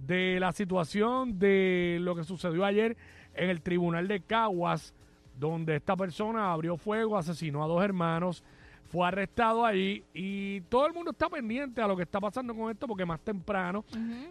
de 0.07 0.39
la 0.41 0.53
situación 0.53 1.39
de 1.39 1.99
lo 2.01 2.15
que 2.15 2.25
sucedió 2.25 2.65
ayer 2.65 2.97
en 3.35 3.51
el 3.51 3.61
tribunal 3.61 4.09
de 4.09 4.21
Caguas, 4.21 4.95
donde 5.39 5.77
esta 5.77 5.97
persona 5.97 6.53
abrió 6.53 6.77
fuego, 6.77 7.19
asesinó 7.19 7.63
a 7.63 7.67
dos 7.67 7.83
hermanos, 7.83 8.43
fue 8.89 9.07
arrestado 9.07 9.65
allí 9.65 10.03
y 10.15 10.63
todo 10.63 10.87
el 10.87 10.93
mundo 10.93 11.11
está 11.13 11.29
pendiente 11.29 11.81
a 11.81 11.87
lo 11.87 11.97
que 11.97 12.03
está 12.03 12.19
pasando 12.21 12.55
con 12.55 12.71
esto 12.71 12.89
porque 12.89 13.05
más 13.07 13.21
temprano 13.21 13.85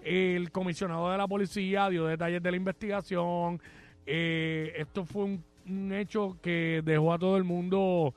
el 0.04 0.52
comisionado 0.52 1.10
de 1.12 1.18
la 1.18 1.28
policía 1.28 1.88
dio 1.90 2.06
detalles 2.06 2.42
de 2.44 2.52
la 2.52 2.58
investigación. 2.58 3.62
Eh, 4.06 4.74
esto 4.76 5.06
fue 5.06 5.24
un, 5.26 5.44
un 5.68 5.94
hecho 5.94 6.36
que 6.42 6.82
dejó 6.84 7.14
a 7.14 7.20
todo 7.20 7.38
el 7.38 7.44
mundo 7.46 8.14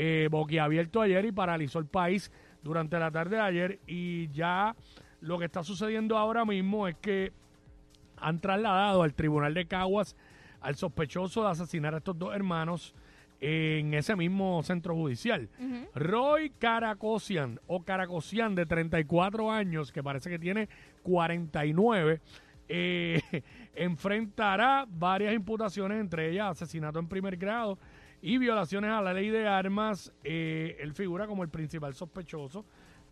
eh, 0.00 0.28
boquiabierto 0.30 1.00
ayer 1.00 1.24
y 1.24 1.32
paralizó 1.32 1.80
el 1.80 1.86
país 1.86 2.30
durante 2.62 3.00
la 3.00 3.10
tarde 3.10 3.34
de 3.34 3.42
ayer 3.42 3.80
y 3.84 4.28
ya 4.28 4.76
lo 5.20 5.40
que 5.40 5.46
está 5.46 5.64
sucediendo 5.64 6.16
ahora 6.16 6.44
mismo 6.44 6.86
es 6.86 6.94
que 6.98 7.32
han 8.16 8.38
trasladado 8.38 9.02
al 9.02 9.14
tribunal 9.14 9.54
de 9.54 9.66
Caguas 9.66 10.14
al 10.60 10.76
sospechoso 10.76 11.42
de 11.42 11.50
asesinar 11.50 11.94
a 11.94 11.98
estos 11.98 12.16
dos 12.16 12.32
hermanos 12.32 12.94
en 13.40 13.92
ese 13.92 14.14
mismo 14.14 14.62
centro 14.62 14.94
judicial. 14.94 15.48
Roy 15.96 16.50
Caracosian 16.50 17.58
o 17.66 17.82
Caracosian 17.82 18.54
de 18.54 18.66
34 18.66 19.50
años, 19.50 19.90
que 19.90 20.04
parece 20.04 20.30
que 20.30 20.38
tiene 20.38 20.68
49, 21.02 22.20
eh, 22.68 23.20
enfrentará 23.74 24.86
varias 24.88 25.34
imputaciones, 25.34 26.00
entre 26.00 26.30
ellas 26.30 26.52
asesinato 26.52 27.00
en 27.00 27.08
primer 27.08 27.36
grado 27.36 27.78
y 28.22 28.38
violaciones 28.38 28.90
a 28.90 29.02
la 29.02 29.12
ley 29.12 29.30
de 29.30 29.46
armas. 29.46 30.12
Eh, 30.24 30.76
él 30.80 30.92
figura 30.94 31.26
como 31.26 31.42
el 31.42 31.48
principal 31.48 31.94
sospechoso 31.94 32.64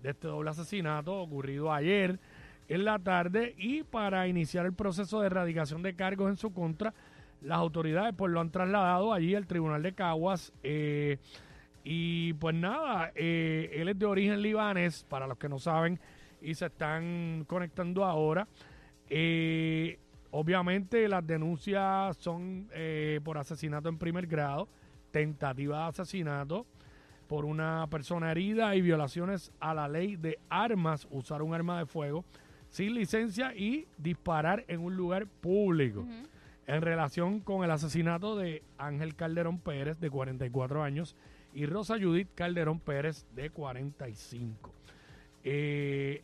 de 0.02 0.10
este 0.10 0.28
doble 0.28 0.50
asesinato 0.50 1.14
ocurrido 1.20 1.72
ayer 1.72 2.18
en 2.68 2.84
la 2.84 2.98
tarde 2.98 3.54
y 3.58 3.82
para 3.82 4.26
iniciar 4.28 4.66
el 4.66 4.72
proceso 4.72 5.20
de 5.20 5.26
erradicación 5.26 5.82
de 5.82 5.94
cargos 5.94 6.30
en 6.30 6.36
su 6.36 6.52
contra, 6.52 6.92
las 7.42 7.58
autoridades 7.58 8.14
pues 8.16 8.32
lo 8.32 8.40
han 8.40 8.50
trasladado 8.50 9.12
allí 9.12 9.34
al 9.34 9.46
tribunal 9.46 9.82
de 9.82 9.92
Caguas 9.92 10.52
eh, 10.62 11.18
y 11.84 12.32
pues 12.34 12.54
nada, 12.54 13.12
eh, 13.14 13.70
él 13.74 13.88
es 13.88 13.98
de 13.98 14.06
origen 14.06 14.42
libanés, 14.42 15.04
para 15.08 15.26
los 15.26 15.38
que 15.38 15.48
no 15.48 15.58
saben 15.58 16.00
y 16.42 16.54
se 16.54 16.66
están 16.66 17.44
conectando 17.46 18.04
ahora. 18.04 18.48
Eh, 19.08 19.98
obviamente 20.32 21.08
las 21.08 21.24
denuncias 21.24 22.16
son 22.16 22.68
por 23.22 23.38
asesinato 23.38 23.88
en 23.88 23.98
primer 23.98 24.26
grado, 24.26 24.68
tentativa 25.16 25.78
de 25.78 25.84
asesinato 25.84 26.66
por 27.26 27.46
una 27.46 27.86
persona 27.88 28.30
herida 28.32 28.76
y 28.76 28.82
violaciones 28.82 29.50
a 29.60 29.72
la 29.72 29.88
ley 29.88 30.16
de 30.16 30.38
armas, 30.50 31.08
usar 31.10 31.40
un 31.40 31.54
arma 31.54 31.78
de 31.78 31.86
fuego 31.86 32.22
sin 32.68 32.92
licencia 32.94 33.54
y 33.54 33.86
disparar 33.96 34.66
en 34.68 34.80
un 34.80 34.94
lugar 34.94 35.26
público. 35.26 36.04
En 36.66 36.82
relación 36.82 37.40
con 37.40 37.64
el 37.64 37.70
asesinato 37.70 38.36
de 38.36 38.62
Ángel 38.76 39.14
Calderón 39.14 39.58
Pérez, 39.58 39.98
de 39.98 40.10
44 40.10 40.82
años, 40.82 41.16
y 41.54 41.64
Rosa 41.64 41.94
Judith 41.98 42.28
Calderón 42.34 42.78
Pérez, 42.78 43.24
de 43.34 43.48
45. 43.48 44.70
Eh, 45.44 46.22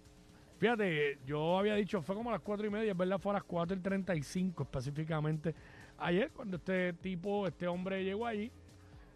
fíjate, 0.59 1.19
yo 1.25 1.59
había 1.59 1.77
dicho, 1.77 2.03
fue 2.03 2.15
como 2.15 2.29
a 2.29 2.35
las 2.35 2.43
4 2.43 2.67
y 2.67 2.71
media, 2.71 2.93
es 2.93 2.99
verdad, 2.99 3.19
fue 3.19 3.31
a 3.31 3.35
las 3.35 3.45
4 3.45 3.75
y 3.75 3.81
35 3.81 4.65
específicamente. 4.65 5.55
Ayer, 5.97 6.31
cuando 6.31 6.59
este 6.59 6.93
tipo, 6.95 7.47
este 7.47 7.67
hombre 7.67 8.05
llegó 8.05 8.27
allí, 8.27 8.53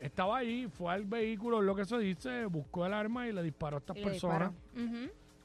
estaba 0.01 0.39
allí, 0.39 0.69
fue 0.69 0.93
al 0.93 1.05
vehículo, 1.05 1.61
lo 1.63 1.75
que 1.75 1.85
se 1.85 1.99
dice, 1.99 2.47
buscó 2.47 2.87
el 2.87 2.93
arma 2.95 3.27
y 3.29 3.33
le 3.33 3.43
disparó 3.43 3.77
a 3.77 3.81
estas 3.81 3.97
personas. 3.99 4.53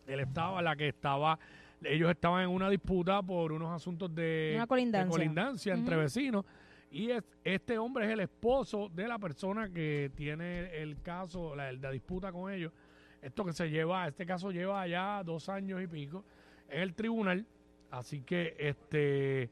Él 0.08 0.20
estaba, 0.20 0.62
la 0.62 0.76
que 0.76 0.90
estaba, 0.90 1.40
ellos 1.84 2.10
estaban 2.12 2.44
en 2.44 2.50
una 2.50 2.70
disputa 2.70 3.22
por 3.22 3.52
unos 3.52 3.70
asuntos 3.72 4.14
de, 4.14 4.52
Una 4.56 4.64
de 4.64 4.68
colindancia. 4.68 5.10
colindancia 5.10 5.74
entre 5.74 5.96
vecinos. 5.96 6.46
Y 6.92 7.12
es- 7.12 7.24
este 7.44 7.78
hombre 7.78 8.06
es 8.06 8.12
el 8.12 8.20
esposo 8.20 8.90
de 8.94 9.08
la 9.08 9.18
persona 9.18 9.70
que 9.70 10.12
tiene 10.16 10.76
el 10.82 11.02
caso, 11.02 11.56
la, 11.56 11.72
la 11.72 11.90
disputa 11.92 12.32
con 12.32 12.52
ellos. 12.52 12.74
Esto 13.22 13.46
que 13.46 13.54
se 13.54 13.70
lleva, 13.70 14.08
este 14.08 14.26
caso 14.26 14.52
lleva 14.52 14.86
ya 14.88 15.24
dos 15.24 15.48
años 15.48 15.82
y 15.82 15.88
pico 15.88 16.26
en 16.68 16.82
el 16.82 16.94
tribunal. 16.94 17.46
Así 17.92 18.22
que, 18.22 18.56
este, 18.58 19.50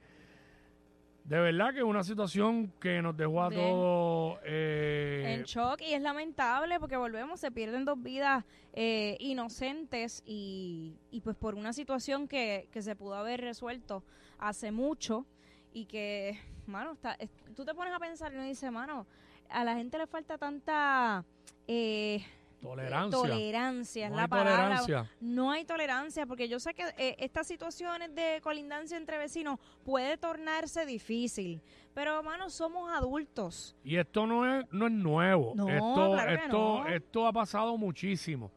de 1.30 1.40
verdad 1.40 1.72
que 1.74 1.78
es 1.80 1.86
una 1.86 2.04
situación 2.04 2.74
que 2.82 3.02
nos 3.04 3.16
dejó 3.16 3.44
a 3.44 3.50
De- 3.50 3.56
todos 3.56 4.40
eh, 4.46 5.36
en 5.38 5.44
shock 5.44 5.80
y 5.82 5.94
es 5.94 6.02
lamentable 6.02 6.80
porque 6.80 6.98
volvemos, 6.98 7.40
se 7.40 7.52
pierden 7.52 7.86
dos 7.86 8.02
vidas 8.02 8.44
eh, 8.74 9.16
inocentes 9.20 10.24
y, 10.26 10.96
y 11.12 11.22
pues 11.22 11.36
por 11.36 11.54
una 11.54 11.72
situación 11.72 12.28
que, 12.28 12.68
que 12.72 12.82
se 12.82 12.96
pudo 12.96 13.14
haber 13.14 13.42
resuelto 13.42 14.04
hace 14.40 14.72
mucho 14.72 15.26
y 15.72 15.86
que, 15.86 16.40
mano, 16.66 16.94
está, 16.94 17.14
es- 17.14 17.30
tú 17.56 17.64
te 17.64 17.76
pones 17.76 17.94
a 17.94 18.00
pensar 18.00 18.32
y 18.34 18.36
uno 18.36 18.46
dice, 18.46 18.72
mano, 18.72 19.06
a 19.50 19.64
la 19.64 19.76
gente 19.76 20.00
le 20.00 20.08
falta 20.08 20.38
tanta 20.40 21.24
eh, 21.68 22.26
tolerancia. 22.62 23.20
tolerancia, 23.20 24.06
es 24.06 24.12
No 24.12 24.18
la 24.18 24.24
hay 24.24 24.28
palabra. 24.28 24.56
tolerancia. 24.56 25.12
No 25.22 25.52
hay 25.52 25.66
tolerancia 25.66 26.26
porque 26.26 26.48
yo 26.48 26.60
sé 26.60 26.74
que 26.74 26.84
eh, 26.98 27.16
estas 27.20 27.48
situaciones 27.48 28.14
de 28.16 28.40
colindancia 28.42 28.98
entre 28.98 29.18
vecinos 29.18 29.60
puede 29.84 30.18
tornarse 30.18 30.86
difícil, 30.86 31.62
pero, 31.94 32.22
mano, 32.24 32.50
somos 32.50 32.92
adultos. 32.92 33.76
Y 33.84 33.98
esto 33.98 34.26
no 34.26 34.46
es, 34.60 34.66
no 34.72 34.88
es 34.88 34.92
nuevo. 34.94 35.54
No, 35.56 35.70
esto, 35.70 36.12
claro 36.14 36.32
esto, 36.32 36.84
no. 36.84 36.88
esto 36.88 37.28
ha 37.28 37.34
pasado 37.34 37.78
muchísimo. 37.78 38.52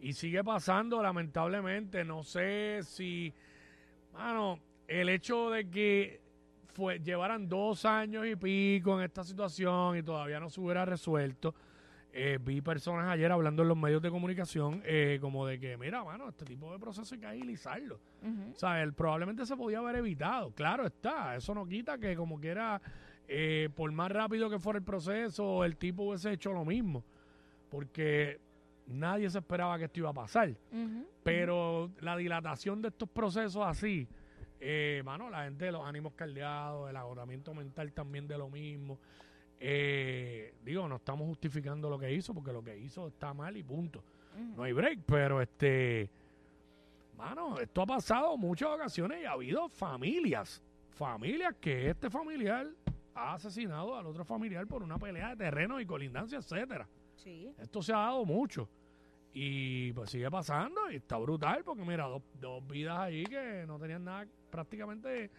Y 0.00 0.12
sigue 0.12 0.42
pasando, 0.44 1.02
lamentablemente. 1.02 2.04
No 2.04 2.22
sé 2.22 2.80
si. 2.84 3.32
Mano, 4.14 4.58
el 4.86 5.08
hecho 5.08 5.50
de 5.50 5.68
que 5.68 6.20
fue, 6.72 7.00
llevaran 7.00 7.48
dos 7.48 7.84
años 7.84 8.24
y 8.26 8.36
pico 8.36 8.96
en 8.98 9.04
esta 9.04 9.24
situación 9.24 9.98
y 9.98 10.02
todavía 10.02 10.38
no 10.40 10.48
se 10.48 10.60
hubiera 10.60 10.84
resuelto. 10.84 11.54
Eh, 12.12 12.38
vi 12.40 12.60
personas 12.60 13.06
ayer 13.08 13.30
hablando 13.30 13.62
en 13.62 13.68
los 13.68 13.76
medios 13.76 14.00
de 14.02 14.10
comunicación 14.10 14.82
eh, 14.84 15.18
como 15.20 15.46
de 15.46 15.58
que, 15.58 15.76
mira, 15.76 16.02
mano, 16.02 16.28
este 16.28 16.44
tipo 16.44 16.72
de 16.72 16.78
proceso 16.78 17.14
hay 17.14 17.20
que 17.20 17.26
agilizarlo. 17.26 18.00
Ujú. 18.22 18.52
O 18.52 18.54
sea, 18.54 18.82
él 18.82 18.92
probablemente 18.94 19.44
se 19.44 19.56
podía 19.56 19.78
haber 19.78 19.96
evitado. 19.96 20.50
Claro 20.52 20.86
está, 20.86 21.36
eso 21.36 21.54
no 21.54 21.66
quita 21.66 21.98
que 21.98 22.16
como 22.16 22.40
quiera, 22.40 22.80
eh, 23.26 23.68
por 23.74 23.92
más 23.92 24.10
rápido 24.10 24.48
que 24.48 24.58
fuera 24.58 24.78
el 24.78 24.84
proceso, 24.84 25.64
el 25.64 25.76
tipo 25.76 26.04
hubiese 26.04 26.32
hecho 26.32 26.52
lo 26.52 26.64
mismo. 26.64 27.04
Porque 27.70 28.40
nadie 28.86 29.28
se 29.28 29.38
esperaba 29.38 29.78
que 29.78 29.84
esto 29.84 30.00
iba 30.00 30.10
a 30.10 30.14
pasar. 30.14 30.54
Pero 31.22 31.90
la 32.00 32.16
dilatación 32.16 32.80
de 32.80 32.88
estos 32.88 33.08
procesos 33.10 33.62
así, 33.66 34.08
eh, 34.60 35.02
mano, 35.04 35.28
la 35.30 35.44
gente 35.44 35.66
de 35.66 35.72
los 35.72 35.86
ánimos 35.86 36.14
caldeados, 36.14 36.88
el 36.88 36.96
agotamiento 36.96 37.54
mental 37.54 37.92
también 37.92 38.26
de 38.26 38.38
lo 38.38 38.48
mismo. 38.48 38.98
Eh, 39.60 40.37
estamos 41.08 41.26
justificando 41.26 41.88
lo 41.88 41.98
que 41.98 42.12
hizo, 42.12 42.34
porque 42.34 42.52
lo 42.52 42.62
que 42.62 42.76
hizo 42.76 43.08
está 43.08 43.32
mal 43.32 43.56
y 43.56 43.62
punto. 43.62 44.04
No 44.54 44.62
hay 44.62 44.74
break, 44.74 45.00
pero 45.06 45.40
este, 45.40 46.10
mano, 47.16 47.58
esto 47.58 47.80
ha 47.80 47.86
pasado 47.86 48.36
muchas 48.36 48.68
ocasiones 48.68 49.22
y 49.22 49.24
ha 49.24 49.32
habido 49.32 49.70
familias, 49.70 50.62
familias 50.90 51.54
que 51.58 51.88
este 51.88 52.10
familiar 52.10 52.68
ha 53.14 53.32
asesinado 53.32 53.96
al 53.96 54.04
otro 54.04 54.22
familiar 54.22 54.66
por 54.66 54.82
una 54.82 54.98
pelea 54.98 55.30
de 55.30 55.36
terreno 55.36 55.80
y 55.80 55.86
colindancia, 55.86 56.40
etcétera. 56.40 56.86
Sí. 57.16 57.50
Esto 57.58 57.82
se 57.82 57.94
ha 57.94 57.98
dado 58.00 58.26
mucho. 58.26 58.68
Y 59.32 59.90
pues 59.94 60.10
sigue 60.10 60.30
pasando 60.30 60.90
y 60.90 60.96
está 60.96 61.16
brutal 61.16 61.64
porque 61.64 61.86
mira, 61.86 62.04
dos, 62.04 62.22
dos 62.38 62.66
vidas 62.68 62.98
ahí 62.98 63.24
que 63.24 63.64
no 63.66 63.78
tenían 63.78 64.04
nada 64.04 64.26
prácticamente 64.50 65.30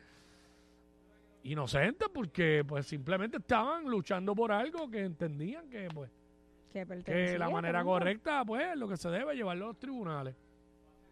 inocentes 1.43 2.07
porque 2.13 2.63
pues 2.67 2.85
simplemente 2.85 3.37
estaban 3.37 3.85
luchando 3.85 4.35
por 4.35 4.51
algo 4.51 4.89
que 4.89 5.03
entendían 5.03 5.69
que 5.69 5.87
pues 5.93 6.09
Que, 6.73 7.37
la 7.37 7.49
manera 7.49 7.83
correcta 7.83 8.43
pues 8.45 8.75
lo 8.77 8.87
que 8.87 8.97
se 8.97 9.09
debe 9.09 9.35
llevarlo 9.35 9.65
a 9.65 9.67
los 9.69 9.79
tribunales. 9.79 10.35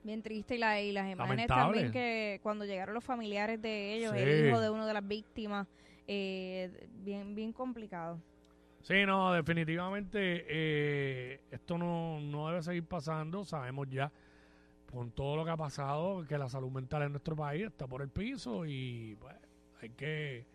Bien 0.03 0.21
triste 0.21 0.55
y, 0.55 0.57
la, 0.59 0.79
y 0.81 0.91
las 0.91 1.11
imágenes 1.11 1.49
Lamentable. 1.49 1.63
también 1.81 1.91
que 1.91 2.39
cuando 2.43 2.65
llegaron 2.65 2.93
los 2.93 3.03
familiares 3.03 3.61
de 3.61 3.93
ellos, 3.95 4.13
Sí. 4.13 4.19
el 4.19 4.47
hijo 4.47 4.61
de 4.61 4.69
una 4.69 4.85
de 4.85 4.93
las 4.93 5.05
víctimas, 5.07 5.67
eh, 6.07 6.87
bien 7.03 7.35
bien 7.35 7.51
complicado. 7.51 8.19
Sí, 8.83 9.05
no, 9.05 9.33
definitivamente 9.33 10.45
eh, 10.47 11.41
esto 11.51 11.77
no, 11.77 12.21
no 12.21 12.47
debe 12.47 12.61
seguir 12.61 12.85
pasando. 12.85 13.43
Sabemos 13.43 13.89
ya 13.89 14.09
con 14.91 15.11
todo 15.11 15.35
lo 15.35 15.43
que 15.43 15.51
ha 15.51 15.57
pasado 15.57 16.25
que 16.25 16.37
la 16.37 16.47
salud 16.47 16.71
mental 16.71 17.01
en 17.01 17.11
nuestro 17.11 17.35
país 17.35 17.65
está 17.65 17.85
por 17.87 18.01
el 18.01 18.09
piso 18.09 18.65
y 18.65 19.17
pues 19.19 19.35
hay 19.81 19.89
que 19.89 20.45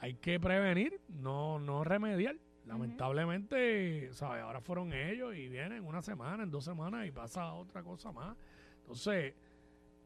hay 0.00 0.14
que 0.14 0.38
prevenir, 0.40 1.00
no 1.08 1.58
no 1.58 1.84
remediar. 1.84 2.36
Lamentablemente, 2.66 4.12
¿sabes? 4.12 4.42
Ahora 4.42 4.60
fueron 4.60 4.92
ellos 4.92 5.34
y 5.34 5.48
vienen 5.48 5.84
una 5.84 6.00
semana, 6.00 6.44
en 6.44 6.50
dos 6.50 6.64
semanas 6.64 7.06
y 7.06 7.10
pasa 7.10 7.52
otra 7.54 7.82
cosa 7.82 8.12
más. 8.12 8.36
Entonces, 8.82 9.34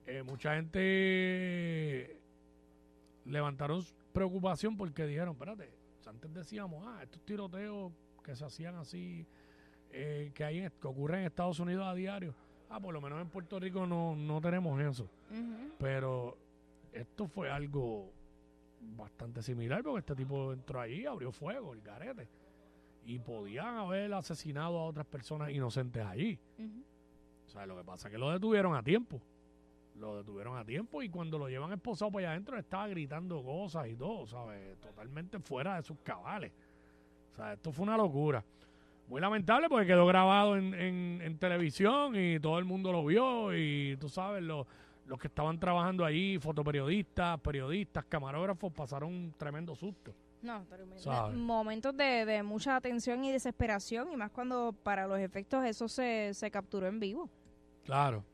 eh, 0.06 0.22
mucha 0.22 0.54
gente 0.56 2.18
levantaron 3.26 3.82
preocupación 4.12 4.76
porque 4.76 5.06
dijeron, 5.06 5.34
espérate, 5.34 5.70
antes 6.06 6.32
decíamos, 6.32 6.84
ah, 6.86 7.00
estos 7.02 7.20
tiroteos 7.26 7.92
que 8.24 8.34
se 8.36 8.44
hacían 8.44 8.76
así, 8.76 9.26
eh, 9.90 10.30
que 10.34 10.44
hay 10.44 10.60
en- 10.60 10.72
que 10.80 10.86
ocurren 10.88 11.20
en 11.20 11.26
Estados 11.26 11.58
Unidos 11.60 11.86
a 11.86 11.94
diario, 11.94 12.34
ah, 12.70 12.80
por 12.80 12.94
lo 12.94 13.00
menos 13.00 13.20
en 13.20 13.28
Puerto 13.28 13.58
Rico 13.60 13.86
no, 13.86 14.14
no 14.16 14.40
tenemos 14.40 14.80
eso. 14.80 15.08
Pero 15.78 16.36
esto 16.92 17.26
fue 17.26 17.50
algo 17.50 18.10
bastante 18.96 19.42
similar 19.42 19.82
porque 19.82 20.00
este 20.00 20.14
tipo 20.14 20.52
entró 20.52 20.80
allí, 20.80 21.06
abrió 21.06 21.32
fuego, 21.32 21.72
el 21.74 21.80
garete. 21.82 22.28
Y 23.04 23.18
podían 23.18 23.76
haber 23.76 24.12
asesinado 24.14 24.78
a 24.78 24.84
otras 24.86 25.06
personas 25.06 25.50
inocentes 25.50 26.04
allí. 26.04 26.38
O 27.46 27.50
sea, 27.50 27.64
lo 27.66 27.76
que 27.76 27.84
pasa 27.84 28.08
es 28.08 28.12
que 28.12 28.18
lo 28.18 28.30
detuvieron 28.30 28.74
a 28.74 28.82
tiempo. 28.82 29.20
Lo 29.98 30.16
detuvieron 30.18 30.58
a 30.58 30.64
tiempo 30.64 31.02
y 31.02 31.08
cuando 31.08 31.38
lo 31.38 31.48
llevan 31.48 31.72
esposado 31.72 32.10
para 32.10 32.26
allá 32.26 32.32
adentro 32.32 32.58
estaba 32.58 32.86
gritando 32.88 33.42
cosas 33.42 33.86
y 33.88 33.94
todo, 33.96 34.26
¿sabes? 34.26 34.76
Totalmente 34.80 35.38
fuera 35.38 35.76
de 35.76 35.82
sus 35.82 35.96
cabales. 36.00 36.52
O 37.32 37.36
sea, 37.36 37.52
esto 37.54 37.72
fue 37.72 37.84
una 37.84 37.96
locura. 37.96 38.44
Muy 39.08 39.20
lamentable 39.20 39.68
porque 39.68 39.86
quedó 39.86 40.04
grabado 40.04 40.56
en, 40.56 40.74
en- 40.74 41.20
en 41.22 41.38
televisión 41.38 42.14
y 42.16 42.40
todo 42.40 42.58
el 42.58 42.64
mundo 42.64 42.90
lo 42.92 43.04
vio 43.04 43.56
y 43.56 43.96
tú 43.98 44.08
sabes, 44.08 44.42
los, 44.42 44.66
los 45.06 45.18
que 45.18 45.28
estaban 45.28 45.58
trabajando 45.58 46.04
allí, 46.04 46.38
fotoperiodistas, 46.38 47.40
periodistas, 47.40 48.04
camarógrafos, 48.04 48.72
pasaron 48.72 49.12
un 49.12 49.34
tremendo 49.36 49.74
susto. 49.74 50.14
No, 50.42 50.64
tremendo. 50.66 51.32
Momentos 51.32 51.96
de, 51.96 52.24
de 52.24 52.42
mucha 52.42 52.80
tensión 52.80 53.24
y 53.24 53.32
desesperación, 53.32 54.12
y 54.12 54.16
más 54.16 54.30
cuando 54.30 54.74
para 54.82 55.06
los 55.06 55.18
efectos 55.18 55.64
eso 55.64 55.88
se, 55.88 56.34
se 56.34 56.50
capturó 56.50 56.86
en 56.86 57.00
vivo. 57.00 57.30
Claro. 57.84 58.24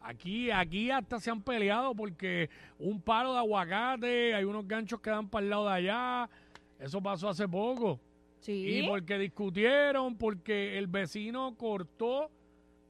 Aquí, 0.00 0.50
aquí 0.50 0.90
hasta 0.90 1.20
se 1.20 1.30
han 1.30 1.42
peleado 1.42 1.94
porque 1.94 2.48
un 2.78 3.00
palo 3.00 3.32
de 3.32 3.38
aguacate, 3.38 4.34
hay 4.34 4.44
unos 4.44 4.66
ganchos 4.66 5.00
que 5.00 5.10
dan 5.10 5.28
para 5.28 5.44
el 5.44 5.50
lado 5.50 5.68
de 5.68 5.74
allá. 5.74 6.30
Eso 6.78 7.00
pasó 7.00 7.28
hace 7.28 7.46
poco. 7.46 8.00
Sí. 8.40 8.78
Y 8.78 8.88
porque 8.88 9.18
discutieron, 9.18 10.16
porque 10.16 10.76
el 10.76 10.88
vecino 10.88 11.54
cortó 11.56 12.30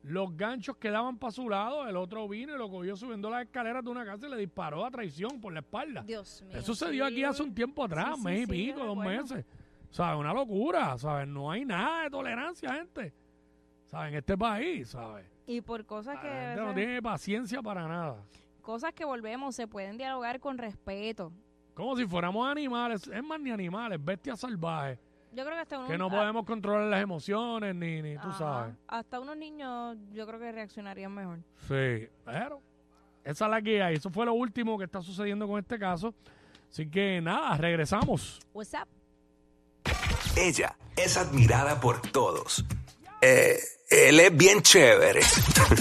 los 0.03 0.37
ganchos 0.37 0.77
que 0.77 0.91
daban 0.91 1.17
para 1.19 1.31
su 1.31 1.49
lado, 1.49 1.87
el 1.89 1.97
otro 1.97 2.29
vino 2.29 2.55
y 2.55 2.59
lo 2.59 2.69
cogió 2.69 2.97
subiendo 2.97 3.31
las 3.31 3.43
escaleras 3.45 3.85
de 3.85 3.91
una 3.91 4.05
casa 4.05 4.27
y 4.27 4.31
le 4.31 4.37
disparó 4.37 4.85
a 4.85 4.91
traición 4.91 5.41
por 5.41 5.53
la 5.53 5.61
espalda. 5.61 6.03
Dios 6.03 6.43
mío. 6.43 6.59
Eso 6.59 6.75
se 6.75 6.91
dio 6.91 7.07
sí. 7.07 7.13
aquí 7.13 7.25
hace 7.25 7.43
un 7.43 7.55
tiempo 7.55 7.85
atrás, 7.85 8.17
Sí, 8.17 8.23
mes 8.25 8.39
y 8.39 8.47
sí, 8.47 8.47
pico, 8.53 8.81
dos 8.85 8.99
recuerdo. 8.99 9.23
meses. 9.23 9.45
¿Sabes? 9.91 10.19
Una 10.19 10.33
locura, 10.33 10.99
¿sabes? 10.99 11.29
No 11.29 11.51
hay 11.51 11.65
nada 11.65 12.05
de 12.05 12.11
tolerancia, 12.11 12.73
gente. 12.75 13.13
¿Sabes? 13.87 14.13
En 14.13 14.19
este 14.19 14.37
país, 14.39 14.89
¿sabes? 14.89 15.27
Y 15.47 15.61
por 15.61 15.85
cosas 15.85 16.19
que... 16.19 16.29
Gente 16.29 16.61
no 16.63 16.75
tiene 16.75 17.03
paciencia 17.03 17.61
para 17.63 17.87
nada. 17.87 18.25
Cosas 18.63 18.93
que 18.95 19.05
volvemos, 19.05 19.55
se 19.55 19.67
pueden 19.67 19.99
dialogar 19.99 20.41
con 20.41 20.57
respeto. 20.59 21.33
Como 21.75 21.97
si 21.97 22.07
fuéramos 22.07 22.47
animales, 22.49 23.07
es 23.07 23.23
más 23.23 23.39
ni 23.41 23.51
animales, 23.51 24.03
bestias 24.03 24.41
salvajes, 24.41 24.99
Yo 25.33 25.45
creo 25.45 25.57
que 25.57 25.61
hasta 25.63 25.79
unos... 25.79 25.91
que 25.91 25.99
no 25.99 26.11
podemos 26.11 26.45
controlar 26.45 26.89
las 26.89 27.03
emociones 27.03 27.75
ni, 27.75 28.03
ni 28.03 28.15
tú 28.17 28.29
ajá, 28.29 28.39
sabes. 28.39 28.75
Hasta 28.89 29.21
unos 29.21 29.37
niños 29.37 29.97
yo 30.13 30.27
creo 30.27 30.39
que 30.39 30.53
reaccionarían 30.53 31.13
mejor. 31.15 31.39
Sí, 31.69 32.09
pero 32.25 32.61
esa 33.25 33.45
es 33.47 33.51
la 33.51 33.63
que 33.63 33.83
hay. 33.83 33.97
Eso 33.97 34.11
fue 34.11 34.27
lo 34.27 34.35
último 34.35 34.77
que 34.79 34.85
está 34.85 35.01
sucediendo 35.01 35.47
con 35.49 35.59
este 35.59 35.79
caso. 35.79 36.15
Así 36.71 36.89
que 36.89 37.21
nada, 37.21 37.57
regresamos. 37.57 38.41
What's 38.53 38.75
up? 38.75 38.89
Ella 40.37 40.77
es 40.97 41.17
admirada 41.17 41.81
por 41.81 42.01
todos. 42.01 42.65
Eh, 43.21 43.59
él 43.91 44.21
es 44.21 44.37
bien 44.37 44.63
chévere. 44.63 45.21